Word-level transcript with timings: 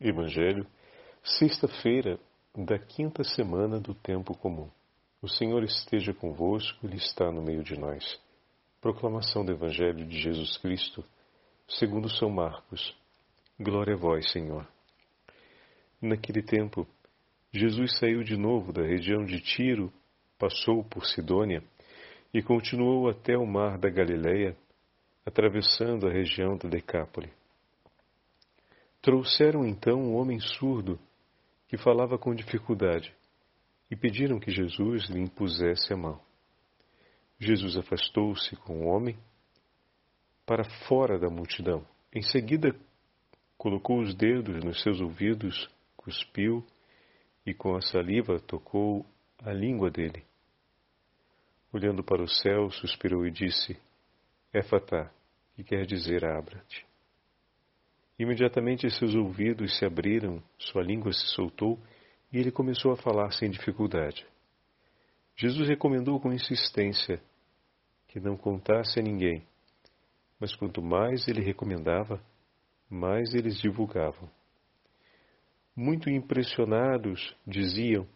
Evangelho, 0.00 0.66
sexta-feira 1.22 2.18
da 2.52 2.76
quinta 2.78 3.22
semana 3.22 3.78
do 3.78 3.94
tempo 3.94 4.36
comum. 4.36 4.68
O 5.22 5.28
Senhor 5.28 5.62
esteja 5.62 6.12
convosco, 6.12 6.84
Ele 6.84 6.96
está 6.96 7.30
no 7.30 7.40
meio 7.40 7.62
de 7.62 7.78
nós. 7.78 8.20
Proclamação 8.80 9.44
do 9.44 9.52
Evangelho 9.52 10.04
de 10.04 10.18
Jesus 10.18 10.56
Cristo, 10.58 11.04
segundo 11.68 12.10
São 12.10 12.28
Marcos. 12.28 12.94
Glória 13.58 13.94
a 13.94 13.96
vós, 13.96 14.30
Senhor. 14.32 14.66
Naquele 16.02 16.42
tempo, 16.42 16.86
Jesus 17.52 17.96
saiu 17.96 18.24
de 18.24 18.36
novo 18.36 18.72
da 18.72 18.82
região 18.82 19.24
de 19.24 19.40
Tiro, 19.40 19.92
passou 20.36 20.82
por 20.82 21.06
Sidônia 21.06 21.62
e 22.34 22.42
continuou 22.42 23.08
até 23.08 23.38
o 23.38 23.46
mar 23.46 23.78
da 23.78 23.88
Galileia, 23.88 24.56
atravessando 25.24 26.08
a 26.08 26.12
região 26.12 26.58
da 26.58 26.68
Decápole. 26.68 27.32
Trouxeram 29.04 29.66
então 29.66 30.00
um 30.00 30.16
homem 30.16 30.40
surdo 30.40 30.98
que 31.68 31.76
falava 31.76 32.16
com 32.16 32.34
dificuldade 32.34 33.14
e 33.90 33.94
pediram 33.94 34.40
que 34.40 34.50
Jesus 34.50 35.10
lhe 35.10 35.20
impusesse 35.20 35.92
a 35.92 35.96
mão. 35.96 36.18
Jesus 37.38 37.76
afastou-se 37.76 38.56
com 38.56 38.80
o 38.80 38.86
homem 38.86 39.18
para 40.46 40.64
fora 40.88 41.18
da 41.18 41.28
multidão. 41.28 41.86
Em 42.14 42.22
seguida, 42.22 42.74
colocou 43.58 44.00
os 44.00 44.14
dedos 44.14 44.64
nos 44.64 44.80
seus 44.80 45.02
ouvidos, 45.02 45.68
cuspiu 45.98 46.64
e 47.44 47.52
com 47.52 47.76
a 47.76 47.82
saliva 47.82 48.40
tocou 48.40 49.04
a 49.42 49.52
língua 49.52 49.90
dele. 49.90 50.24
Olhando 51.70 52.02
para 52.02 52.22
o 52.22 52.28
céu, 52.28 52.70
suspirou 52.70 53.26
e 53.26 53.30
disse: 53.30 53.78
Éfatá, 54.50 55.12
que 55.54 55.62
quer 55.62 55.84
dizer 55.84 56.24
abra-te. 56.24 56.93
Imediatamente 58.18 58.88
seus 58.90 59.14
ouvidos 59.14 59.76
se 59.76 59.84
abriram, 59.84 60.42
sua 60.56 60.82
língua 60.82 61.12
se 61.12 61.26
soltou 61.28 61.78
e 62.32 62.38
ele 62.38 62.52
começou 62.52 62.92
a 62.92 62.96
falar 62.96 63.30
sem 63.32 63.50
dificuldade. 63.50 64.26
Jesus 65.36 65.68
recomendou 65.68 66.20
com 66.20 66.32
insistência 66.32 67.20
que 68.06 68.20
não 68.20 68.36
contasse 68.36 69.00
a 69.00 69.02
ninguém, 69.02 69.44
mas 70.38 70.54
quanto 70.54 70.80
mais 70.80 71.26
ele 71.26 71.40
recomendava, 71.40 72.22
mais 72.88 73.34
eles 73.34 73.60
divulgavam. 73.60 74.30
Muito 75.74 76.08
impressionados, 76.08 77.34
diziam: 77.44 78.06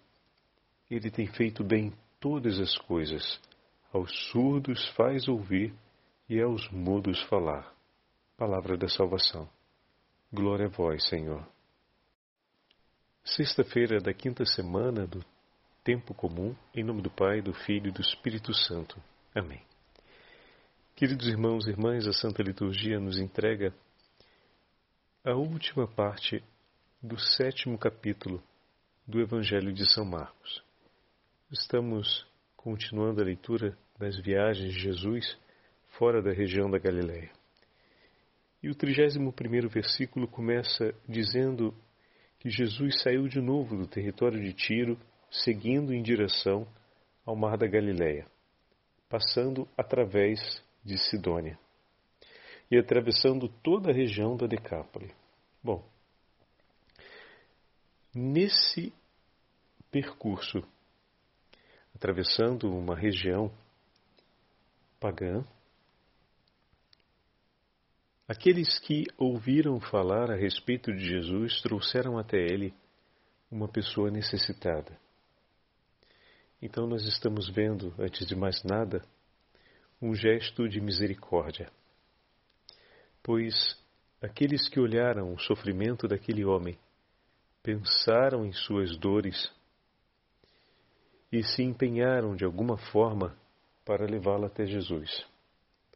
Ele 0.88 1.10
tem 1.10 1.26
feito 1.26 1.64
bem 1.64 1.92
todas 2.20 2.60
as 2.60 2.78
coisas, 2.78 3.40
aos 3.92 4.12
surdos 4.30 4.88
faz 4.90 5.26
ouvir 5.26 5.74
e 6.28 6.40
aos 6.40 6.70
mudos 6.70 7.20
falar. 7.24 7.74
Palavra 8.36 8.76
da 8.76 8.88
salvação. 8.88 9.57
Glória 10.30 10.66
a 10.66 10.68
vós, 10.68 11.08
Senhor. 11.08 11.42
Sexta-feira 13.24 13.98
da 13.98 14.12
quinta 14.12 14.44
semana 14.44 15.06
do 15.06 15.24
Tempo 15.82 16.12
Comum, 16.12 16.54
em 16.74 16.84
nome 16.84 17.00
do 17.00 17.10
Pai, 17.10 17.40
do 17.40 17.54
Filho 17.54 17.88
e 17.88 17.90
do 17.90 18.02
Espírito 18.02 18.52
Santo. 18.52 19.02
Amém. 19.34 19.62
Queridos 20.94 21.26
irmãos 21.28 21.66
e 21.66 21.70
irmãs, 21.70 22.06
a 22.06 22.12
Santa 22.12 22.42
Liturgia 22.42 23.00
nos 23.00 23.18
entrega 23.18 23.72
a 25.24 25.32
última 25.32 25.88
parte 25.88 26.44
do 27.02 27.18
sétimo 27.18 27.78
capítulo 27.78 28.42
do 29.06 29.22
Evangelho 29.22 29.72
de 29.72 29.90
São 29.90 30.04
Marcos. 30.04 30.62
Estamos 31.50 32.26
continuando 32.54 33.22
a 33.22 33.24
leitura 33.24 33.74
das 33.98 34.20
viagens 34.20 34.74
de 34.74 34.78
Jesus 34.78 35.38
fora 35.96 36.20
da 36.20 36.32
região 36.32 36.70
da 36.70 36.78
Galiléia. 36.78 37.37
E 38.62 38.68
o 38.68 38.74
31 38.74 39.30
versículo 39.68 40.26
começa 40.26 40.92
dizendo 41.08 41.74
que 42.40 42.50
Jesus 42.50 43.00
saiu 43.02 43.28
de 43.28 43.40
novo 43.40 43.76
do 43.76 43.86
território 43.86 44.42
de 44.42 44.52
Tiro, 44.52 44.98
seguindo 45.30 45.92
em 45.92 46.02
direção 46.02 46.66
ao 47.24 47.36
mar 47.36 47.56
da 47.56 47.66
Galileia, 47.66 48.26
passando 49.08 49.68
através 49.76 50.40
de 50.84 50.98
Sidônia 50.98 51.58
e 52.70 52.78
atravessando 52.78 53.48
toda 53.62 53.90
a 53.90 53.94
região 53.94 54.36
da 54.36 54.46
Decápole. 54.46 55.12
Bom, 55.62 55.84
nesse 58.14 58.92
percurso, 59.90 60.62
atravessando 61.94 62.70
uma 62.70 62.96
região 62.96 63.50
pagã, 65.00 65.44
Aqueles 68.28 68.78
que 68.80 69.06
ouviram 69.16 69.80
falar 69.80 70.30
a 70.30 70.36
respeito 70.36 70.92
de 70.92 71.00
Jesus 71.02 71.62
trouxeram 71.62 72.18
até 72.18 72.36
ele 72.36 72.74
uma 73.50 73.66
pessoa 73.66 74.10
necessitada. 74.10 75.00
Então 76.60 76.86
nós 76.86 77.04
estamos 77.04 77.48
vendo, 77.48 77.94
antes 77.98 78.26
de 78.26 78.36
mais 78.36 78.62
nada, 78.62 79.02
um 80.02 80.14
gesto 80.14 80.68
de 80.68 80.78
misericórdia. 80.78 81.72
Pois 83.22 83.82
aqueles 84.20 84.68
que 84.68 84.78
olharam 84.78 85.32
o 85.32 85.38
sofrimento 85.38 86.06
daquele 86.06 86.44
homem 86.44 86.78
pensaram 87.62 88.44
em 88.44 88.52
suas 88.52 88.94
dores 88.98 89.50
e 91.32 91.42
se 91.42 91.62
empenharam 91.62 92.36
de 92.36 92.44
alguma 92.44 92.76
forma 92.76 93.34
para 93.86 94.04
levá-lo 94.04 94.44
até 94.44 94.66
Jesus. 94.66 95.26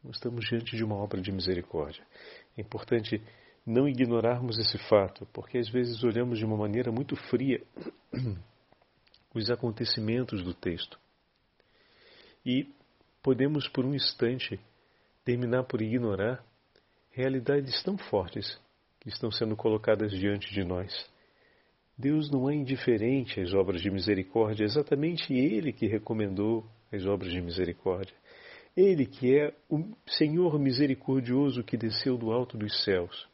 Estamos 0.09 0.45
diante 0.45 0.75
de 0.75 0.83
uma 0.83 0.95
obra 0.95 1.21
de 1.21 1.31
misericórdia. 1.31 2.05
É 2.57 2.61
importante 2.61 3.21
não 3.65 3.87
ignorarmos 3.87 4.59
esse 4.59 4.77
fato, 4.89 5.25
porque 5.31 5.57
às 5.57 5.69
vezes 5.69 6.03
olhamos 6.03 6.37
de 6.37 6.45
uma 6.45 6.57
maneira 6.57 6.91
muito 6.91 7.15
fria 7.15 7.63
os 9.33 9.49
acontecimentos 9.49 10.43
do 10.43 10.53
texto. 10.53 10.99
E 12.45 12.67
podemos, 13.21 13.67
por 13.69 13.85
um 13.85 13.95
instante, 13.95 14.59
terminar 15.23 15.63
por 15.63 15.81
ignorar 15.81 16.43
realidades 17.11 17.81
tão 17.83 17.97
fortes 17.97 18.59
que 18.99 19.07
estão 19.07 19.31
sendo 19.31 19.55
colocadas 19.55 20.11
diante 20.11 20.53
de 20.53 20.63
nós. 20.63 20.91
Deus 21.97 22.29
não 22.29 22.49
é 22.49 22.55
indiferente 22.55 23.39
às 23.39 23.53
obras 23.53 23.81
de 23.81 23.89
misericórdia, 23.89 24.63
é 24.63 24.65
exatamente 24.65 25.33
Ele 25.33 25.71
que 25.71 25.87
recomendou 25.87 26.65
as 26.91 27.05
obras 27.05 27.31
de 27.31 27.39
misericórdia. 27.39 28.15
Ele 28.75 29.05
que 29.05 29.37
é 29.37 29.55
o 29.69 29.95
Senhor 30.07 30.57
misericordioso 30.57 31.63
que 31.63 31.77
desceu 31.77 32.17
do 32.17 32.31
alto 32.31 32.57
dos 32.57 32.83
céus 32.83 33.27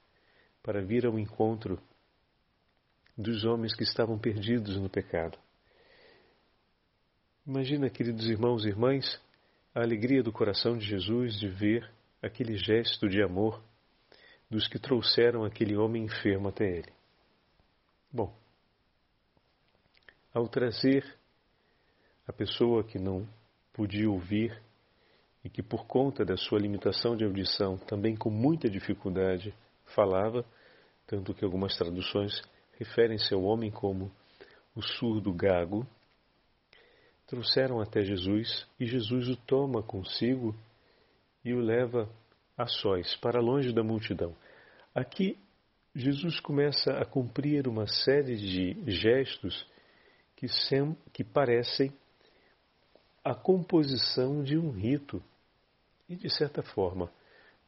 para 0.61 0.81
vir 0.81 1.05
ao 1.05 1.17
encontro 1.17 1.81
dos 3.17 3.45
homens 3.45 3.73
que 3.75 3.83
estavam 3.83 4.19
perdidos 4.19 4.77
no 4.77 4.89
pecado. 4.89 5.37
Imagina, 7.47 7.89
queridos 7.89 8.27
irmãos 8.27 8.65
e 8.65 8.67
irmãs, 8.67 9.19
a 9.73 9.81
alegria 9.81 10.21
do 10.21 10.31
coração 10.31 10.77
de 10.77 10.85
Jesus 10.85 11.39
de 11.39 11.47
ver 11.47 11.89
aquele 12.21 12.57
gesto 12.57 13.07
de 13.07 13.21
amor 13.21 13.63
dos 14.49 14.67
que 14.67 14.77
trouxeram 14.77 15.45
aquele 15.45 15.75
homem 15.77 16.03
enfermo 16.03 16.49
até 16.49 16.65
ele. 16.65 16.91
Bom, 18.11 18.35
ao 20.33 20.47
trazer 20.47 21.05
a 22.27 22.33
pessoa 22.33 22.83
que 22.83 22.99
não 22.99 23.27
podia 23.73 24.09
ouvir 24.09 24.61
e 25.43 25.49
que, 25.49 25.63
por 25.63 25.85
conta 25.85 26.25
da 26.25 26.35
sua 26.35 26.59
limitação 26.59 27.15
de 27.15 27.23
audição, 27.23 27.77
também 27.77 28.15
com 28.15 28.29
muita 28.29 28.69
dificuldade 28.69 29.53
falava, 29.85 30.45
tanto 31.07 31.33
que 31.33 31.43
algumas 31.43 31.75
traduções 31.77 32.41
referem-se 32.77 33.33
ao 33.33 33.43
homem 33.43 33.71
como 33.71 34.11
o 34.75 34.81
surdo 34.81 35.33
gago, 35.33 35.85
trouxeram 37.27 37.79
até 37.79 38.01
Jesus 38.01 38.67
e 38.79 38.85
Jesus 38.85 39.27
o 39.27 39.35
toma 39.35 39.83
consigo 39.83 40.55
e 41.43 41.53
o 41.53 41.59
leva 41.59 42.09
a 42.57 42.65
sós, 42.65 43.15
para 43.17 43.39
longe 43.39 43.71
da 43.71 43.83
multidão. 43.83 44.35
Aqui, 44.93 45.37
Jesus 45.95 46.39
começa 46.39 46.91
a 46.91 47.05
cumprir 47.05 47.67
uma 47.67 47.87
série 47.87 48.35
de 48.35 48.91
gestos 48.91 49.65
que, 50.35 50.47
sem, 50.47 50.95
que 51.11 51.23
parecem 51.23 51.91
a 53.23 53.33
composição 53.33 54.43
de 54.43 54.57
um 54.57 54.71
rito. 54.71 55.21
E, 56.09 56.15
de 56.15 56.29
certa 56.29 56.63
forma, 56.63 57.11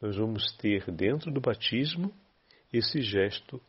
nós 0.01 0.17
vamos 0.17 0.51
ter 0.57 0.89
dentro 0.91 1.31
do 1.31 1.39
batismo 1.39 2.11
esse 2.73 3.01
gesto 3.01 3.61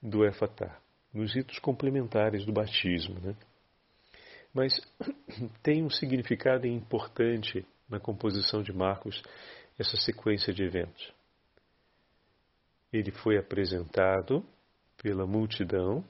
do 0.00 0.24
efatá, 0.24 0.78
nos 1.12 1.34
ritos 1.34 1.58
complementares 1.58 2.46
do 2.46 2.52
batismo. 2.52 3.18
Né? 3.20 3.34
Mas 4.54 4.72
tem 5.62 5.82
um 5.82 5.90
significado 5.90 6.66
importante 6.66 7.66
na 7.88 7.98
composição 7.98 8.62
de 8.62 8.72
Marcos 8.72 9.22
essa 9.78 9.96
sequência 9.96 10.52
de 10.52 10.62
eventos. 10.62 11.12
Ele 12.92 13.10
foi 13.10 13.36
apresentado 13.36 14.44
pela 15.02 15.26
multidão, 15.26 16.04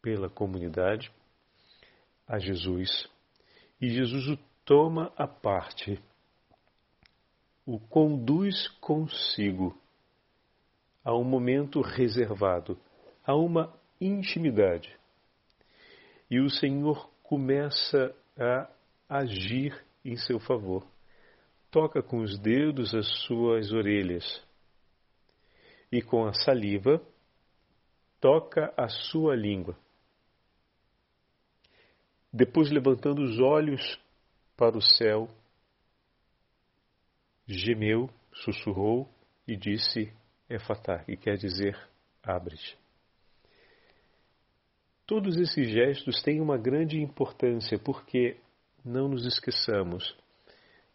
pela 0.00 0.28
comunidade, 0.28 1.10
a 2.26 2.38
Jesus 2.38 3.08
e 3.80 3.90
Jesus 3.90 4.28
o 4.28 4.38
toma 4.64 5.12
à 5.16 5.26
parte, 5.26 6.00
o 7.66 7.78
conduz 7.78 8.68
consigo 8.80 9.78
a 11.04 11.14
um 11.14 11.24
momento 11.24 11.80
reservado, 11.80 12.78
há 13.24 13.34
uma 13.34 13.72
intimidade. 14.00 14.96
E 16.30 16.40
o 16.40 16.48
Senhor 16.48 17.10
começa 17.22 18.14
a 18.38 18.68
agir 19.08 19.84
em 20.04 20.16
seu 20.16 20.40
favor. 20.40 20.86
Toca 21.70 22.02
com 22.02 22.20
os 22.20 22.38
dedos 22.38 22.94
as 22.94 23.06
suas 23.22 23.72
orelhas 23.72 24.42
e 25.90 26.00
com 26.00 26.24
a 26.26 26.32
saliva 26.32 27.00
toca 28.20 28.72
a 28.76 28.88
sua 28.88 29.36
língua. 29.36 29.76
Depois, 32.32 32.70
levantando 32.70 33.22
os 33.22 33.38
olhos 33.38 34.00
para 34.56 34.76
o 34.76 34.80
céu, 34.80 35.28
gemeu, 37.46 38.08
sussurrou 38.32 39.08
e 39.46 39.56
disse 39.56 40.12
Efatá, 40.48 41.04
que 41.04 41.16
quer 41.16 41.36
dizer 41.36 41.76
abre-te. 42.22 42.76
Todos 45.06 45.36
esses 45.36 45.68
gestos 45.68 46.22
têm 46.22 46.40
uma 46.40 46.56
grande 46.56 46.98
importância 46.98 47.78
porque, 47.78 48.38
não 48.84 49.08
nos 49.08 49.26
esqueçamos, 49.26 50.16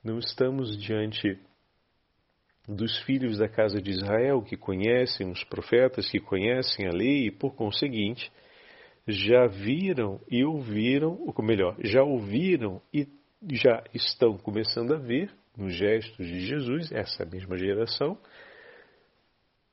não 0.04 0.18
estamos 0.18 0.76
diante 0.78 1.40
dos 2.68 2.98
filhos 3.04 3.38
da 3.38 3.48
casa 3.48 3.82
de 3.82 3.92
Israel 3.92 4.42
que 4.42 4.58
conhecem 4.58 5.30
os 5.30 5.44
profetas, 5.44 6.10
que 6.10 6.20
conhecem 6.20 6.88
a 6.88 6.92
lei 6.92 7.28
e, 7.28 7.32
por 7.32 7.54
conseguinte, 7.56 8.32
já 9.08 9.48
viram 9.48 10.20
e 10.30 10.44
ouviram, 10.44 11.20
ou 11.20 11.44
melhor, 11.44 11.76
já 11.84 12.04
ouviram 12.04 12.82
e 12.94 13.08
já 13.52 13.84
estão 13.94 14.38
começando 14.38 14.94
a 14.94 14.98
ver 14.98 15.32
nos 15.58 15.74
gestos 15.76 16.26
de 16.26 16.40
Jesus, 16.46 16.92
essa 16.92 17.26
mesma 17.26 17.58
geração, 17.58 18.18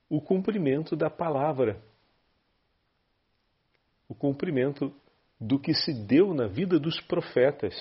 o 0.08 0.20
cumprimento 0.20 0.96
da 0.96 1.10
palavra, 1.10 1.80
o 4.08 4.14
cumprimento 4.14 4.94
do 5.40 5.58
que 5.58 5.74
se 5.74 5.92
deu 5.92 6.32
na 6.32 6.46
vida 6.46 6.78
dos 6.78 7.00
profetas. 7.00 7.74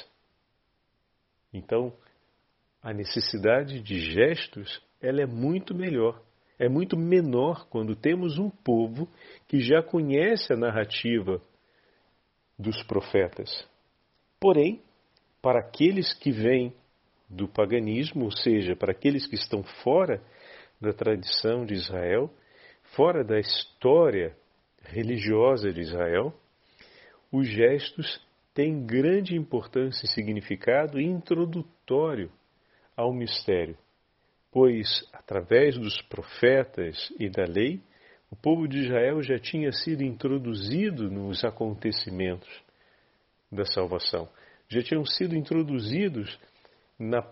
Então, 1.54 1.94
a 2.82 2.94
necessidade 2.94 3.82
de 3.82 4.00
gestos, 4.00 4.82
ela 5.02 5.22
é 5.22 5.26
muito 5.26 5.74
melhor, 5.74 6.22
é 6.60 6.68
muito 6.68 6.98
menor 6.98 7.68
quando 7.70 7.96
temos 7.96 8.38
um 8.38 8.50
povo 8.50 9.10
que 9.48 9.60
já 9.60 9.82
conhece 9.82 10.54
a 10.54 10.58
narrativa 10.58 11.42
dos 12.58 12.82
profetas. 12.84 13.68
Porém, 14.40 14.82
para 15.42 15.60
aqueles 15.60 16.14
que 16.14 16.32
vêm 16.32 16.74
do 17.30 17.48
paganismo, 17.48 18.26
ou 18.26 18.32
seja, 18.32 18.76
para 18.76 18.92
aqueles 18.92 19.26
que 19.26 19.36
estão 19.36 19.64
fora 19.84 20.22
da 20.80 20.94
tradição 20.94 21.66
de 21.66 21.74
Israel, 21.74 22.30
fora 22.96 23.24
da 23.24 23.40
história 23.40 24.36
religiosa 24.84 25.72
de 25.72 25.82
Israel, 25.82 26.34
os 27.32 27.48
gestos 27.48 28.22
têm 28.54 28.86
grande 28.86 29.36
importância 29.36 30.06
e 30.06 30.10
significado 30.10 31.00
introdutório 31.00 32.32
ao 32.96 33.14
mistério, 33.14 33.78
pois, 34.52 34.88
através 35.12 35.78
dos 35.78 36.02
profetas 36.04 37.12
e 37.20 37.30
da 37.30 37.44
lei, 37.44 37.82
o 38.32 38.36
povo 38.36 38.68
de 38.68 38.80
Israel 38.80 39.22
já 39.22 39.38
tinha 39.38 39.72
sido 39.72 40.04
introduzido 40.04 41.10
nos 41.12 41.44
acontecimentos 41.44 42.50
da 43.52 43.66
salvação, 43.66 44.30
já 44.70 44.82
tinham 44.82 45.06
sido 45.06 45.36
introduzidos 45.36 46.40
na 47.00 47.24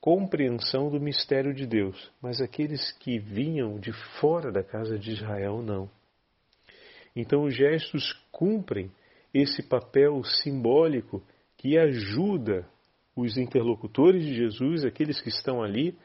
compreensão 0.00 0.90
do 0.90 1.00
mistério 1.00 1.52
de 1.52 1.66
Deus, 1.66 2.10
mas 2.22 2.40
aqueles 2.40 2.92
que 2.98 3.18
vinham 3.18 3.78
de 3.78 3.92
fora 4.20 4.52
da 4.52 4.62
casa 4.62 4.98
de 4.98 5.12
Israel 5.12 5.62
não. 5.62 5.90
Então 7.14 7.44
os 7.44 7.54
gestos 7.54 8.12
cumprem 8.30 8.90
esse 9.34 9.62
papel 9.62 10.22
simbólico 10.24 11.22
que 11.56 11.76
ajuda 11.76 12.66
os 13.16 13.36
interlocutores 13.36 14.24
de 14.24 14.34
Jesus, 14.34 14.84
aqueles 14.84 15.20
que 15.20 15.28
estão 15.28 15.62
ali, 15.62 15.98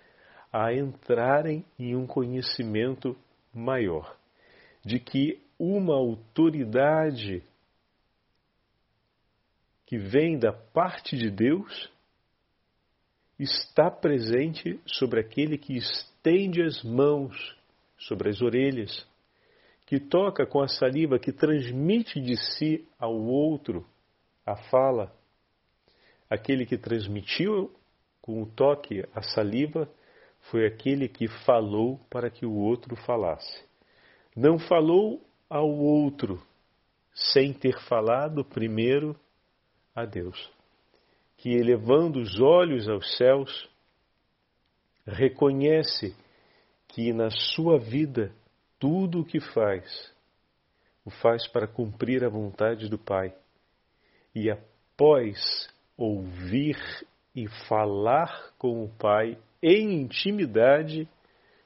a 0.52 0.74
entrarem 0.74 1.64
em 1.78 1.96
um 1.96 2.08
conhecimento 2.08 3.16
maior, 3.54 4.18
de 4.84 5.00
que 5.00 5.40
uma 5.60 5.96
autoridade 5.96 7.44
que 9.86 9.98
vem 9.98 10.40
da 10.40 10.52
parte 10.52 11.16
de 11.16 11.30
Deus 11.30 11.93
está 13.44 13.92
presente 13.92 14.80
sobre 14.86 15.20
aquele 15.20 15.58
que 15.58 15.76
estende 15.76 16.62
as 16.62 16.82
mãos 16.84 17.56
sobre 17.98 18.30
as 18.30 18.42
orelhas, 18.42 19.08
que 19.86 20.00
toca 20.00 20.46
com 20.46 20.62
a 20.62 20.68
saliva, 20.68 21.20
que 21.20 21.32
transmite 21.32 22.20
de 22.20 22.36
si 22.36 22.88
ao 23.00 23.16
outro 23.16 23.86
a 24.46 24.56
fala. 24.56 25.14
Aquele 26.30 26.66
que 26.66 26.78
transmitiu 26.78 27.72
com 28.22 28.42
o 28.42 28.46
toque 28.46 29.06
a 29.14 29.22
saliva 29.22 29.90
foi 30.50 30.66
aquele 30.66 31.08
que 31.08 31.28
falou 31.46 32.00
para 32.10 32.30
que 32.30 32.46
o 32.46 32.54
outro 32.54 32.96
falasse. 32.96 33.64
Não 34.36 34.58
falou 34.58 35.22
ao 35.50 35.70
outro 35.70 36.42
sem 37.14 37.54
ter 37.54 37.78
falado 37.88 38.44
primeiro 38.44 39.16
a 39.96 40.06
Deus 40.06 40.52
que, 41.44 41.50
elevando 41.50 42.22
os 42.22 42.40
olhos 42.40 42.88
aos 42.88 43.18
céus, 43.18 43.70
reconhece 45.06 46.16
que 46.88 47.12
na 47.12 47.30
sua 47.30 47.78
vida 47.78 48.34
tudo 48.80 49.20
o 49.20 49.26
que 49.26 49.42
faz, 49.42 50.16
o 51.04 51.12
faz 51.12 51.46
para 51.46 51.68
cumprir 51.68 52.24
a 52.24 52.30
vontade 52.30 52.88
do 52.88 52.98
Pai. 52.98 53.36
E 54.34 54.50
após 54.50 55.70
ouvir 55.98 56.78
e 57.36 57.46
falar 57.68 58.54
com 58.58 58.82
o 58.82 58.88
Pai 58.88 59.38
em 59.62 60.00
intimidade, 60.00 61.10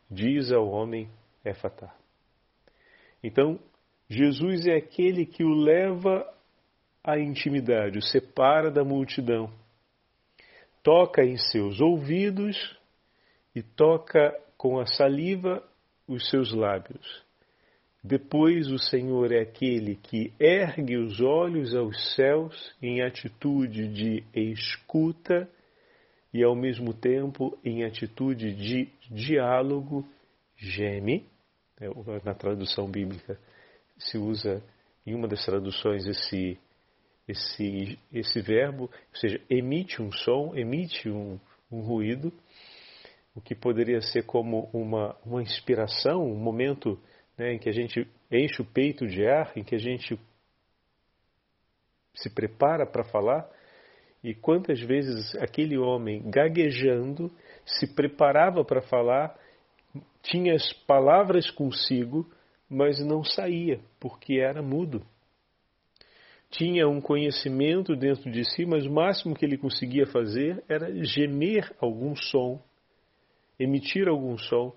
diz 0.09 0.51
ao 0.51 0.67
homem 0.67 1.07
Éfatá. 1.45 1.95
Então, 3.23 3.59
Jesus 4.09 4.65
é 4.65 4.75
aquele 4.75 5.23
que 5.23 5.43
o 5.43 5.53
leva 5.53 6.27
à 7.03 7.19
intimidade, 7.19 7.99
o 7.99 8.01
separa 8.01 8.71
da 8.71 8.83
multidão 8.83 9.53
toca 10.87 11.21
em 11.21 11.35
seus 11.35 11.81
ouvidos 11.81 12.55
e 13.53 13.61
toca 13.61 14.33
com 14.57 14.79
a 14.79 14.85
saliva 14.85 15.61
os 16.07 16.29
seus 16.29 16.53
lábios. 16.53 17.25
Depois 18.01 18.71
o 18.71 18.79
Senhor 18.79 19.33
é 19.33 19.41
aquele 19.41 19.97
que 19.97 20.31
ergue 20.39 20.95
os 20.95 21.19
olhos 21.19 21.75
aos 21.75 22.15
céus 22.15 22.73
em 22.81 23.01
atitude 23.01 23.89
de 23.89 24.23
escuta 24.33 25.49
e 26.33 26.41
ao 26.41 26.55
mesmo 26.55 26.93
tempo 26.93 27.59
em 27.65 27.83
atitude 27.83 28.53
de 28.53 28.87
diálogo 29.11 30.07
geme. 30.55 31.25
É, 31.81 31.89
na 32.23 32.33
tradução 32.33 32.89
bíblica 32.89 33.37
se 33.97 34.17
usa 34.17 34.63
em 35.05 35.13
uma 35.13 35.27
das 35.27 35.43
traduções 35.43 36.07
esse 36.07 36.57
esse, 37.27 37.99
esse 38.11 38.41
verbo, 38.41 38.83
ou 38.83 39.19
seja, 39.19 39.41
emite 39.49 40.01
um 40.01 40.11
som, 40.11 40.55
emite 40.55 41.09
um, 41.09 41.39
um 41.71 41.81
ruído, 41.81 42.31
o 43.35 43.41
que 43.41 43.53
poderia 43.53 44.01
ser 44.01 44.23
como 44.23 44.69
uma, 44.73 45.15
uma 45.25 45.41
inspiração, 45.41 46.23
um 46.23 46.39
momento 46.39 46.99
né, 47.37 47.53
em 47.53 47.59
que 47.59 47.69
a 47.69 47.73
gente 47.73 48.07
enche 48.31 48.61
o 48.61 48.65
peito 48.65 49.05
de 49.05 49.27
ar, 49.27 49.51
em 49.55 49.63
que 49.63 49.75
a 49.75 49.79
gente 49.79 50.17
se 52.15 52.33
prepara 52.33 52.85
para 52.85 53.03
falar. 53.03 53.47
E 54.23 54.33
quantas 54.33 54.81
vezes 54.81 55.35
aquele 55.35 55.77
homem 55.77 56.23
gaguejando 56.25 57.31
se 57.63 57.93
preparava 57.93 58.65
para 58.65 58.81
falar, 58.81 59.37
tinha 60.23 60.55
as 60.55 60.73
palavras 60.73 61.51
consigo, 61.51 62.27
mas 62.67 62.99
não 63.05 63.23
saía, 63.23 63.79
porque 63.99 64.39
era 64.39 64.63
mudo 64.63 65.05
tinha 66.49 66.87
um 66.87 67.01
conhecimento 67.01 67.95
dentro 67.95 68.31
de 68.31 68.43
si, 68.45 68.65
mas 68.65 68.85
o 68.85 68.91
máximo 68.91 69.35
que 69.35 69.45
ele 69.45 69.57
conseguia 69.57 70.05
fazer 70.05 70.63
era 70.67 70.91
gemer 71.03 71.75
algum 71.79 72.15
som, 72.15 72.61
emitir 73.59 74.07
algum 74.07 74.37
som, 74.37 74.73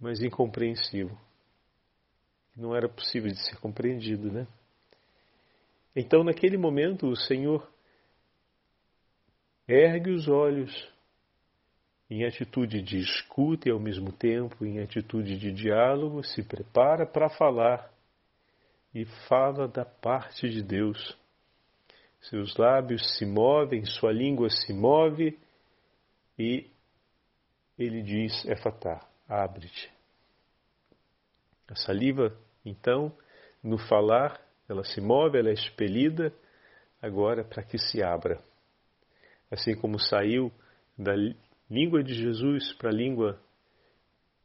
mas 0.00 0.22
incompreensível. 0.22 1.16
Não 2.56 2.74
era 2.74 2.88
possível 2.88 3.30
de 3.30 3.38
ser 3.38 3.56
compreendido, 3.56 4.30
né? 4.30 4.46
Então, 5.94 6.24
naquele 6.24 6.56
momento, 6.56 7.06
o 7.06 7.16
Senhor 7.16 7.68
ergue 9.68 10.10
os 10.10 10.28
olhos 10.28 10.90
em 12.08 12.24
atitude 12.24 12.82
de 12.82 12.98
escuta 12.98 13.68
e, 13.68 13.72
ao 13.72 13.78
mesmo 13.78 14.10
tempo, 14.12 14.64
em 14.64 14.80
atitude 14.80 15.38
de 15.38 15.52
diálogo, 15.52 16.24
se 16.24 16.42
prepara 16.42 17.06
para 17.06 17.28
falar 17.28 17.90
e 18.94 19.04
fala 19.28 19.68
da 19.68 19.84
parte 19.84 20.48
de 20.48 20.62
Deus. 20.62 21.16
Seus 22.22 22.56
lábios 22.56 23.16
se 23.16 23.24
movem, 23.24 23.84
sua 23.84 24.12
língua 24.12 24.50
se 24.50 24.72
move 24.72 25.38
e 26.38 26.68
ele 27.78 28.02
diz: 28.02 28.44
Efatá, 28.44 29.06
abre-te. 29.28 29.90
A 31.68 31.74
saliva, 31.76 32.36
então, 32.64 33.16
no 33.62 33.78
falar, 33.78 34.40
ela 34.68 34.84
se 34.84 35.00
move, 35.00 35.38
ela 35.38 35.50
é 35.50 35.54
expelida, 35.54 36.32
agora 37.00 37.44
para 37.44 37.62
que 37.62 37.78
se 37.78 38.02
abra. 38.02 38.42
Assim 39.50 39.74
como 39.74 39.98
saiu 39.98 40.52
da 40.98 41.12
língua 41.70 42.02
de 42.02 42.14
Jesus 42.14 42.72
para 42.74 42.90
a 42.90 42.94
língua 42.94 43.40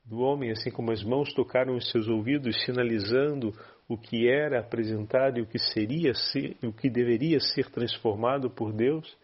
do 0.06 0.20
homem, 0.20 0.52
assim 0.52 0.72
como 0.72 0.92
as 0.92 1.04
mãos 1.04 1.34
tocaram 1.34 1.76
os 1.76 1.90
seus 1.90 2.08
ouvidos, 2.08 2.64
sinalizando 2.64 3.54
o 3.88 3.98
que 3.98 4.28
era 4.28 4.60
apresentado 4.60 5.38
e 5.38 5.42
o 5.42 5.46
que 5.46 5.60
seria 5.60 6.14
ser, 6.14 6.58
o 6.64 6.74
que 6.74 6.90
deveria 6.90 7.40
ser 7.40 7.70
transformado 7.70 8.50
por 8.50 8.74
Deus, 8.74 9.16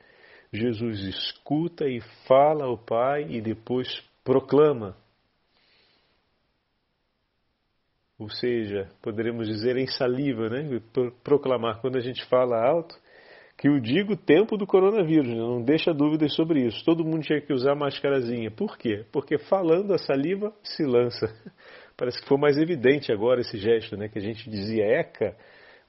Jesus 0.54 1.00
escuta 1.02 1.88
e 1.88 2.02
fala 2.28 2.66
ao 2.66 2.78
Pai 2.78 3.26
e 3.30 3.42
depois 3.42 3.88
proclama. 4.24 4.96
Ou 8.20 8.30
seja, 8.30 8.88
poderemos 9.02 9.48
dizer 9.48 9.78
em 9.78 9.88
saliva, 9.88 10.48
né? 10.48 10.80
Proclamar. 11.24 11.82
Quando 11.82 11.98
a 11.98 12.02
gente 12.02 12.24
fala 12.26 12.64
alto, 12.64 12.94
que 13.58 13.70
o 13.70 13.80
digo 13.80 14.16
tempo 14.16 14.58
do 14.58 14.68
coronavírus, 14.68 15.28
né? 15.28 15.36
não 15.36 15.62
deixa 15.64 15.94
dúvidas 15.94 16.36
sobre 16.36 16.66
isso. 16.66 16.84
Todo 16.86 17.06
mundo 17.06 17.24
tinha 17.24 17.42
que 17.42 17.54
usar 17.54 17.76
máscarazinha. 17.76 18.52
Por 18.52 18.78
quê? 18.78 19.06
Porque 19.12 19.38
falando 19.38 19.94
a 19.94 19.98
saliva 19.98 20.54
se 20.64 20.84
lança. 20.84 21.28
Parece 22.02 22.20
que 22.20 22.28
foi 22.28 22.40
mais 22.40 22.58
evidente 22.58 23.12
agora 23.12 23.42
esse 23.42 23.60
gesto, 23.60 23.96
né? 23.96 24.10
Que 24.10 24.18
a 24.18 24.22
gente 24.22 24.50
dizia 24.50 24.84
eca, 24.84 25.38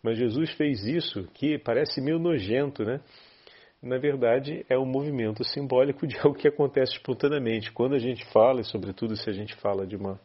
mas 0.02 0.18
Jesus 0.18 0.52
fez 0.58 0.84
isso, 0.84 1.26
que 1.32 1.58
parece 1.58 2.02
meio 2.02 2.18
nojento, 2.18 2.84
né? 2.84 3.00
Na 3.82 3.96
verdade, 3.96 4.62
é 4.68 4.78
um 4.78 4.84
movimento 4.84 5.42
simbólico 5.42 6.06
de 6.06 6.18
algo 6.20 6.36
que 6.36 6.46
acontece 6.46 6.92
espontaneamente. 6.92 7.72
Quando 7.72 7.94
a 7.94 7.98
gente 7.98 8.26
fala, 8.26 8.60
e 8.60 8.64
sobretudo 8.64 9.16
se 9.16 9.30
a 9.30 9.32
gente 9.32 9.56
fala 9.56 9.86
de 9.86 9.96
uma, 9.96 10.20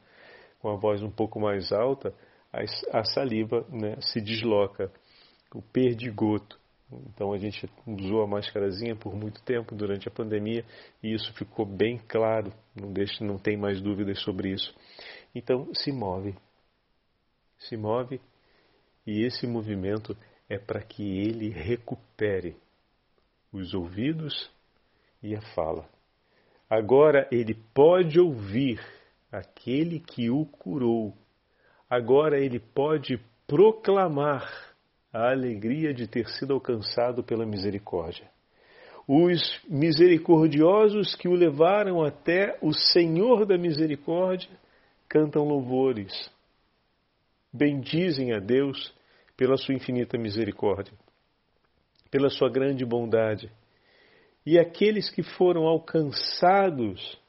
uma 0.62 0.76
voz 0.76 1.02
um 1.02 1.10
pouco 1.10 1.40
mais 1.40 1.72
alta, 1.72 2.14
a, 2.52 3.00
a 3.00 3.06
saliva 3.06 3.66
né, 3.72 3.96
se 4.02 4.20
desloca, 4.20 4.92
o 5.56 5.62
perdigoto. 5.62 6.60
Então 6.92 7.32
a 7.32 7.38
gente 7.38 7.66
usou 7.86 8.24
a 8.24 8.28
máscarazinha 8.28 8.96
por 8.96 9.16
muito 9.16 9.42
tempo 9.44 9.74
durante 9.74 10.08
a 10.10 10.12
pandemia 10.12 10.66
e 11.02 11.14
isso 11.14 11.34
ficou 11.34 11.66
bem 11.66 11.98
claro, 12.10 12.52
não, 12.76 12.92
deixe, 12.92 13.24
não 13.24 13.38
tem 13.38 13.56
mais 13.56 13.82
dúvidas 13.82 14.20
sobre 14.22 14.52
isso. 14.52 14.74
Então 15.38 15.72
se 15.72 15.92
move, 15.92 16.36
se 17.60 17.78
move 17.78 18.20
e 19.06 19.24
esse 19.24 19.46
movimento 19.46 20.18
é 20.50 20.58
para 20.58 20.82
que 20.82 21.04
ele 21.04 21.50
recupere 21.50 22.58
os 23.54 23.72
ouvidos 23.76 24.50
e 25.22 25.36
a 25.36 25.42
fala. 25.54 25.88
Agora 26.68 27.28
ele 27.32 27.54
pode 27.72 28.20
ouvir 28.20 28.80
aquele 29.32 30.00
que 30.00 30.28
o 30.28 30.44
curou. 30.44 31.14
Agora 31.88 32.40
ele 32.40 32.60
pode 32.60 33.24
proclamar 33.46 34.76
a 35.14 35.30
alegria 35.30 35.94
de 35.94 36.08
ter 36.08 36.28
sido 36.30 36.56
alcançado 36.56 37.24
pela 37.24 37.46
misericórdia. 37.46 38.28
Os 39.08 39.40
misericordiosos 39.70 41.16
que 41.16 41.28
o 41.28 41.36
levaram 41.36 42.04
até 42.04 42.58
o 42.60 42.74
Senhor 42.74 43.46
da 43.46 43.56
misericórdia 43.56 44.50
cantam 45.10 45.44
louvores, 45.44 46.32
bendizem 47.52 48.34
a 48.34 48.40
Deus 48.40 48.94
pela 49.36 49.58
sua 49.58 49.74
infinita 49.74 50.18
misericórdia, 50.18 50.94
pela 52.10 52.30
sua 52.30 52.50
grande 52.50 52.86
bondade. 52.86 53.52
E 54.46 54.58
aqueles 54.58 55.10
que 55.10 55.24
foram 55.24 55.68
alcançados 55.68 57.20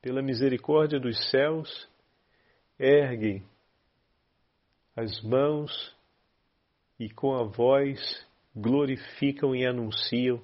pela 0.00 0.22
misericórdia 0.22 0.98
dos 0.98 1.30
céus 1.30 1.88
erguem 2.78 3.42
as 4.94 5.20
mãos 5.22 5.94
e 6.98 7.10
com 7.10 7.34
a 7.34 7.44
voz 7.44 8.26
glorificam 8.54 9.54
e 9.54 9.66
anunciam 9.66 10.40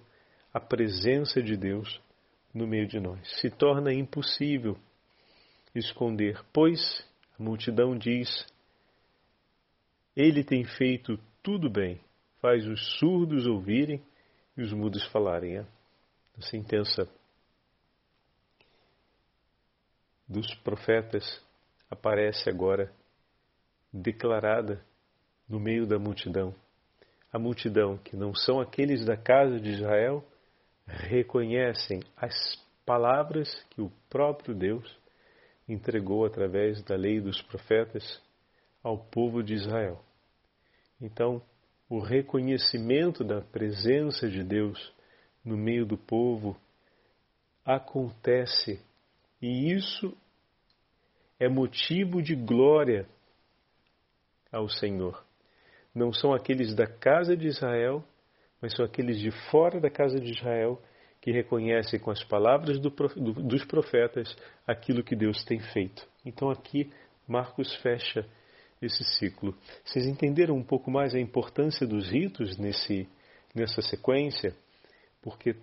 a 0.53 0.61
presença 0.61 1.43
de 1.43 1.57
Deus 1.57 2.01
no 2.53 2.67
meio 2.67 2.87
de 2.87 3.01
nós. 3.01 3.21
Se 3.41 3.49
torna 3.51 3.93
impossível 3.93 4.77
esconder, 5.75 6.43
pois 6.53 7.05
a 7.39 7.43
multidão 7.43 7.97
diz: 7.97 8.47
Ele 10.17 10.45
tem 10.45 10.65
feito 10.65 11.19
tudo 11.43 11.71
bem, 11.71 12.01
faz 12.41 12.67
os 12.67 12.99
surdos 12.99 13.47
ouvirem 13.47 14.03
e 14.57 14.63
os 14.63 14.73
mudos 14.73 15.05
falarem. 15.07 15.59
A 15.59 15.67
sentença 16.41 17.07
dos 20.27 20.55
profetas 20.57 21.45
aparece 21.91 22.49
agora 22.49 22.91
declarada 23.93 24.83
no 25.49 25.61
meio 25.61 25.87
da 25.87 25.99
multidão. 25.99 26.55
A 27.31 27.39
multidão, 27.39 27.99
que 27.99 28.17
não 28.17 28.35
são 28.35 28.61
aqueles 28.61 29.05
da 29.05 29.17
casa 29.17 29.61
de 29.61 29.71
Israel, 29.71 30.25
reconhecem 30.87 32.01
as 32.17 32.35
palavras 32.85 33.49
que 33.71 33.81
o 33.81 33.91
próprio 34.09 34.55
Deus 34.55 35.02
entregou 35.69 36.25
através 36.25 36.83
da 36.83 36.97
lei 36.97 37.21
dos 37.21 37.41
profetas 37.43 38.23
ao 38.83 38.99
povo 38.99 39.43
de 39.43 39.55
Israel. 39.55 40.03
Então, 41.01 41.43
o 41.89 42.01
reconhecimento 42.01 43.23
da 43.25 43.41
presença 43.41 44.29
de 44.29 44.43
Deus 44.43 44.93
no 45.45 45.57
meio 45.57 45.85
do 45.85 45.97
povo 45.97 46.57
acontece 47.65 48.81
e 49.41 49.73
isso 49.73 50.17
é 51.39 51.49
motivo 51.49 52.23
de 52.23 52.35
glória 52.35 53.07
ao 54.51 54.69
Senhor 54.69 55.25
não 55.95 56.13
são 56.13 56.33
aqueles 56.33 56.75
da 56.75 56.87
casa 56.87 57.37
de 57.37 57.47
Israel, 57.47 58.03
mas 58.61 58.75
são 58.75 58.85
aqueles 58.85 59.19
de 59.19 59.31
fora 59.51 59.81
da 59.81 59.91
casa 59.91 60.19
de 60.19 60.33
Israel 60.33 60.81
que 61.23 61.31
reconhecem 61.31 62.01
com 62.01 62.11
as 62.11 62.23
palavras 62.25 62.81
do, 62.81 62.91
do, 62.91 63.33
dos 63.45 63.65
profetas 63.65 64.37
aquilo 64.67 65.05
que 65.05 65.15
Deus 65.15 65.45
tem 65.45 65.61
feito. 65.61 66.07
Então 66.27 66.51
aqui 66.51 66.91
Marcos 67.27 67.73
fecha 67.77 68.27
esse 68.83 69.05
ciclo. 69.05 69.57
Vocês 69.85 70.05
entenderam 70.05 70.57
um 70.57 70.65
pouco 70.65 70.91
mais 70.91 71.15
a 71.15 71.21
importância 71.21 71.87
dos 71.87 72.11
ritos 72.11 72.59
nesse, 72.59 73.09
nessa 73.55 73.81
sequência? 73.81 74.53
Porque 75.23 75.55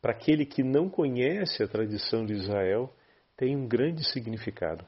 para 0.00 0.12
aquele 0.12 0.46
que 0.46 0.62
não 0.62 0.88
conhece 0.88 1.64
a 1.64 1.68
tradição 1.68 2.24
de 2.24 2.34
Israel, 2.34 2.94
tem 3.36 3.56
um 3.56 3.66
grande 3.66 4.04
significado. 4.04 4.84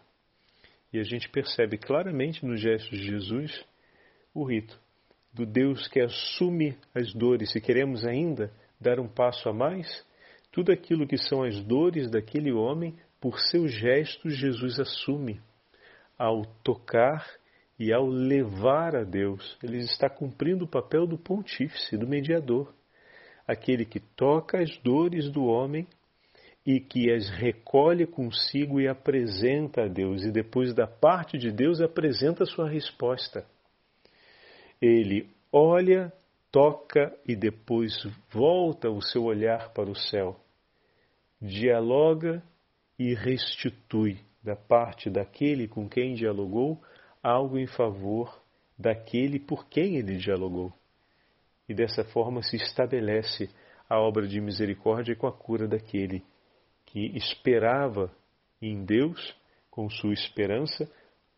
E 0.93 1.01
a 1.01 1.03
gente 1.03 1.29
percebe 1.29 1.77
claramente 1.77 2.47
nos 2.47 2.61
gestos 2.61 2.97
de 2.97 3.07
Jesus 3.07 3.65
o 4.33 4.45
rito 4.45 4.79
do 5.35 5.45
Deus 5.45 5.89
que 5.89 6.01
assume 6.01 6.79
as 6.95 7.13
dores. 7.13 7.51
Se 7.51 7.61
queremos 7.61 8.07
ainda 8.07 8.53
dar 8.81 9.01
um 9.01 9.09
passo 9.09 9.49
a 9.49 9.53
mais, 9.53 10.05
tudo 10.53 10.73
aquilo 10.73 11.07
que 11.07 11.19
são 11.19 11.43
as 11.43 11.63
dores 11.63 12.11
daquele 12.11 12.53
homem, 12.53 12.97
por 13.21 13.39
seus 13.39 13.73
gestos, 13.73 14.37
Jesus 14.37 14.79
assume. 14.79 15.41
Ao 16.19 16.45
tocar 16.63 17.27
e 17.79 17.93
ao 17.93 18.07
levar 18.07 18.97
a 18.97 19.05
Deus, 19.05 19.59
ele 19.63 19.79
está 19.79 20.09
cumprindo 20.09 20.65
o 20.65 20.69
papel 20.69 21.07
do 21.07 21.19
pontífice, 21.19 21.97
do 21.97 22.07
mediador, 22.07 22.73
aquele 23.47 23.85
que 23.85 24.01
toca 24.01 24.63
as 24.63 24.77
dores 24.79 25.31
do 25.31 25.45
homem 25.45 25.87
e 26.67 26.81
que 26.81 27.13
as 27.13 27.29
recolhe 27.29 28.07
consigo 28.07 28.81
e 28.81 28.89
apresenta 28.89 29.85
a 29.85 29.89
Deus, 29.89 30.25
e 30.25 30.33
depois 30.33 30.75
da 30.75 30.87
parte 30.87 31.39
de 31.39 31.53
Deus 31.53 31.81
apresenta 31.81 32.43
a 32.43 32.47
sua 32.47 32.69
resposta. 32.69 33.47
Ele 34.83 35.31
olha, 35.53 36.13
toca 36.51 37.17
e 37.27 37.37
depois 37.37 37.93
volta 38.31 38.91
o 38.91 39.03
seu 39.03 39.25
olhar 39.25 39.73
para 39.73 39.91
o 39.91 39.95
céu. 39.95 40.41
Dialoga 41.41 42.43
e 42.99 43.15
restitui 43.15 44.19
da 44.43 44.57
parte 44.57 45.11
daquele 45.11 45.69
com 45.69 45.89
quem 45.89 46.15
dialogou 46.15 46.81
algo 47.23 47.59
em 47.59 47.67
favor 47.67 48.41
daquele 48.79 49.39
por 49.39 49.67
quem 49.69 49.97
ele 49.97 50.17
dialogou. 50.17 50.73
E 51.69 51.75
dessa 51.75 52.05
forma 52.05 52.43
se 52.43 52.57
estabelece 52.57 53.51
a 53.89 53.99
obra 53.99 54.27
de 54.27 54.41
misericórdia 54.41 55.17
com 55.17 55.27
a 55.27 55.33
cura 55.33 55.67
daquele 55.67 56.25
que 56.85 57.17
esperava 57.17 58.11
em 58.63 58.85
Deus, 58.85 59.37
com 59.71 59.91
sua 59.91 60.15
esperança, 60.15 60.91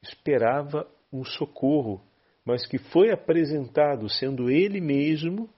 esperava 0.02 0.86
um 1.12 1.24
socorro 1.24 2.00
mas 2.48 2.66
que 2.66 2.78
foi 2.78 3.10
apresentado, 3.10 4.08
sendo 4.08 4.48
ele 4.48 4.80
mesmo 4.80 5.50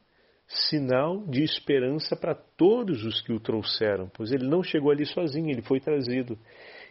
sinal 0.49 1.25
de 1.25 1.41
esperança 1.45 2.17
para 2.17 2.35
todos 2.35 3.05
os 3.05 3.23
que 3.23 3.33
o 3.33 3.39
trouxeram, 3.39 4.11
pois 4.13 4.33
ele 4.33 4.49
não 4.49 4.61
chegou 4.61 4.91
ali 4.91 5.07
sozinho, 5.07 5.53
ele 5.53 5.63
foi 5.63 5.79
trazido. 5.79 6.37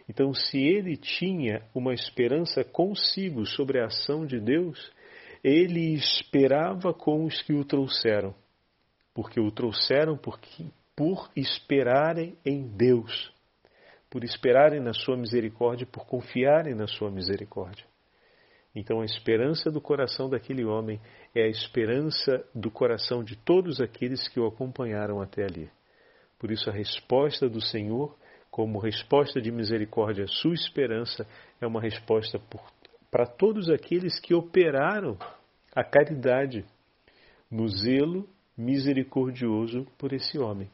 Então, 0.08 0.32
se 0.32 0.56
ele 0.56 0.96
tinha 0.96 1.60
uma 1.74 1.92
esperança 1.92 2.64
consigo 2.64 3.44
sobre 3.44 3.78
a 3.78 3.88
ação 3.88 4.24
de 4.24 4.40
Deus, 4.40 4.90
ele 5.44 5.92
esperava 5.92 6.94
com 6.94 7.26
os 7.26 7.42
que 7.42 7.52
o 7.52 7.62
trouxeram, 7.62 8.34
porque 9.12 9.38
o 9.38 9.50
trouxeram 9.50 10.16
porque, 10.16 10.64
por 10.96 11.30
esperarem 11.36 12.38
em 12.42 12.66
Deus, 12.66 13.30
por 14.08 14.24
esperarem 14.24 14.80
na 14.80 14.94
sua 14.94 15.18
misericórdia, 15.18 15.86
por 15.86 16.06
confiarem 16.06 16.74
na 16.74 16.86
sua 16.86 17.10
misericórdia. 17.10 17.89
Então 18.74 19.00
a 19.00 19.04
esperança 19.04 19.70
do 19.70 19.80
coração 19.80 20.28
daquele 20.28 20.64
homem 20.64 21.00
é 21.34 21.42
a 21.42 21.48
esperança 21.48 22.44
do 22.54 22.70
coração 22.70 23.24
de 23.24 23.36
todos 23.36 23.80
aqueles 23.80 24.28
que 24.28 24.38
o 24.38 24.46
acompanharam 24.46 25.20
até 25.20 25.44
ali. 25.44 25.68
Por 26.38 26.50
isso 26.50 26.70
a 26.70 26.72
resposta 26.72 27.48
do 27.48 27.60
Senhor, 27.60 28.16
como 28.50 28.78
resposta 28.78 29.40
de 29.40 29.50
misericórdia 29.50 30.24
à 30.24 30.28
sua 30.28 30.54
esperança, 30.54 31.26
é 31.60 31.66
uma 31.66 31.80
resposta 31.80 32.40
para 33.10 33.26
todos 33.26 33.68
aqueles 33.68 34.18
que 34.20 34.34
operaram 34.34 35.18
a 35.74 35.84
caridade 35.84 36.64
no 37.50 37.68
zelo 37.68 38.28
misericordioso 38.56 39.86
por 39.98 40.12
esse 40.12 40.38
homem, 40.38 40.70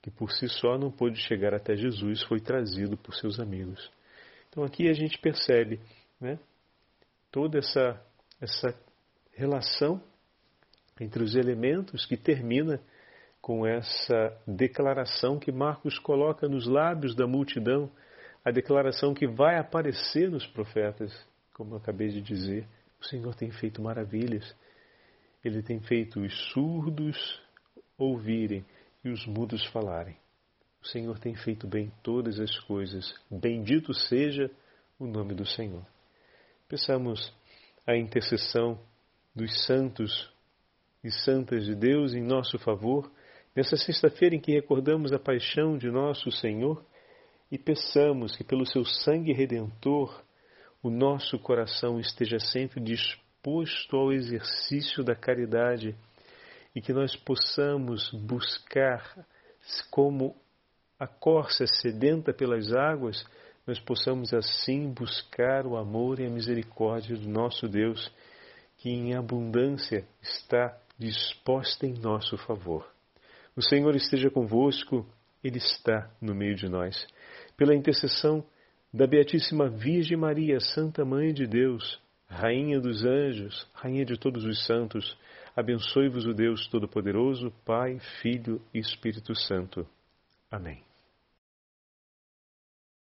que 0.00 0.10
por 0.10 0.30
si 0.30 0.48
só 0.48 0.78
não 0.78 0.90
pôde 0.90 1.20
chegar 1.20 1.54
até 1.54 1.74
Jesus, 1.74 2.22
foi 2.24 2.40
trazido 2.40 2.96
por 2.96 3.14
seus 3.14 3.40
amigos. 3.40 3.90
Então 4.48 4.62
aqui 4.62 4.88
a 4.88 4.92
gente 4.92 5.18
percebe 5.18 5.80
né, 6.20 6.38
toda 7.34 7.58
essa, 7.58 8.00
essa 8.40 8.80
relação 9.32 10.00
entre 11.00 11.20
os 11.20 11.34
elementos 11.34 12.06
que 12.06 12.16
termina 12.16 12.80
com 13.42 13.66
essa 13.66 14.40
declaração 14.46 15.36
que 15.36 15.50
Marcos 15.50 15.98
coloca 15.98 16.48
nos 16.48 16.64
lábios 16.64 17.12
da 17.12 17.26
multidão, 17.26 17.90
a 18.44 18.52
declaração 18.52 19.12
que 19.12 19.26
vai 19.26 19.58
aparecer 19.58 20.30
nos 20.30 20.46
profetas, 20.46 21.12
como 21.52 21.74
eu 21.74 21.78
acabei 21.78 22.06
de 22.06 22.22
dizer. 22.22 22.68
O 23.00 23.04
Senhor 23.04 23.34
tem 23.34 23.50
feito 23.50 23.82
maravilhas. 23.82 24.54
Ele 25.44 25.60
tem 25.60 25.80
feito 25.80 26.20
os 26.20 26.52
surdos 26.52 27.42
ouvirem 27.98 28.64
e 29.04 29.08
os 29.08 29.26
mudos 29.26 29.66
falarem. 29.72 30.16
O 30.80 30.86
Senhor 30.86 31.18
tem 31.18 31.34
feito 31.34 31.66
bem 31.66 31.90
todas 32.00 32.38
as 32.38 32.56
coisas. 32.60 33.12
Bendito 33.28 33.92
seja 33.92 34.48
o 35.00 35.06
nome 35.06 35.34
do 35.34 35.44
Senhor. 35.44 35.93
Peçamos 36.68 37.32
a 37.86 37.94
intercessão 37.94 38.80
dos 39.34 39.66
santos 39.66 40.32
e 41.02 41.10
santas 41.10 41.66
de 41.66 41.74
Deus 41.74 42.14
em 42.14 42.22
nosso 42.22 42.58
favor, 42.58 43.12
nessa 43.54 43.76
sexta-feira 43.76 44.34
em 44.34 44.40
que 44.40 44.52
recordamos 44.52 45.12
a 45.12 45.18
paixão 45.18 45.76
de 45.76 45.90
nosso 45.90 46.30
Senhor, 46.30 46.82
e 47.50 47.58
peçamos 47.58 48.34
que, 48.34 48.42
pelo 48.42 48.64
seu 48.64 48.84
sangue 48.84 49.32
redentor, 49.32 50.24
o 50.82 50.88
nosso 50.88 51.38
coração 51.38 52.00
esteja 52.00 52.38
sempre 52.38 52.80
disposto 52.80 53.96
ao 53.96 54.10
exercício 54.10 55.04
da 55.04 55.14
caridade 55.14 55.94
e 56.74 56.80
que 56.80 56.94
nós 56.94 57.14
possamos 57.14 58.10
buscar, 58.10 59.26
como 59.90 60.34
a 60.98 61.06
corça 61.06 61.66
sedenta 61.66 62.32
pelas 62.32 62.72
águas, 62.72 63.24
nós 63.66 63.80
possamos 63.80 64.32
assim 64.34 64.92
buscar 64.92 65.66
o 65.66 65.76
amor 65.76 66.20
e 66.20 66.26
a 66.26 66.30
misericórdia 66.30 67.16
do 67.16 67.28
nosso 67.28 67.66
Deus, 67.66 68.10
que 68.78 68.90
em 68.90 69.14
abundância 69.14 70.04
está 70.22 70.76
disposta 70.98 71.86
em 71.86 71.94
nosso 71.94 72.36
favor. 72.36 72.86
O 73.56 73.62
Senhor 73.62 73.94
esteja 73.94 74.30
convosco, 74.30 75.06
Ele 75.42 75.58
está 75.58 76.10
no 76.20 76.34
meio 76.34 76.54
de 76.54 76.68
nós. 76.68 77.06
Pela 77.56 77.74
intercessão 77.74 78.44
da 78.92 79.06
Beatíssima 79.06 79.68
Virgem 79.68 80.16
Maria, 80.16 80.60
Santa 80.60 81.04
Mãe 81.04 81.32
de 81.32 81.46
Deus, 81.46 82.00
Rainha 82.28 82.80
dos 82.80 83.04
anjos, 83.04 83.66
Rainha 83.72 84.04
de 84.04 84.18
todos 84.18 84.44
os 84.44 84.66
santos, 84.66 85.16
abençoe-vos 85.56 86.26
o 86.26 86.34
Deus 86.34 86.66
Todo-Poderoso, 86.68 87.52
Pai, 87.64 87.98
Filho 88.20 88.60
e 88.72 88.78
Espírito 88.78 89.34
Santo. 89.34 89.86
Amém. 90.50 90.93